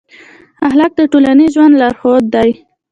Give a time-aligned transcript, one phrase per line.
[0.67, 2.49] اخلاق د ټولنیز ژوند لارښود دی.